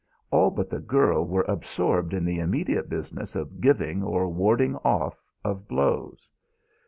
[0.31, 5.21] All but the girl were absorbed in the immediate business of giving or warding off
[5.45, 6.27] of blows.